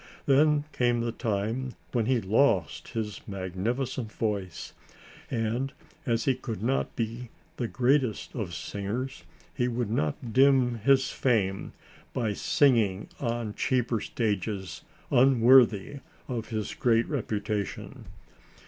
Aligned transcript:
Then 0.25 0.63
came 0.71 1.01
the 1.01 1.11
time 1.11 1.75
when 1.91 2.07
he 2.07 2.19
lost 2.19 2.87
his 2.87 3.21
magnificent 3.27 4.11
voice, 4.11 4.73
and 5.29 5.73
as 6.07 6.25
he 6.25 6.33
could 6.33 6.63
not 6.63 6.95
be 6.95 7.29
the 7.57 7.67
greatest 7.67 8.33
of 8.35 8.55
singers, 8.55 9.25
he 9.53 9.67
would 9.67 9.91
not 9.91 10.33
dim 10.33 10.79
his 10.79 11.11
fame 11.11 11.73
by 12.13 12.33
singing 12.33 13.09
on 13.19 13.53
cheaper 13.53 14.01
stages 14.01 14.81
unworthy 15.11 15.97
of 16.27 16.49
his 16.49 16.73
great 16.73 17.07
reputation. 17.07 18.05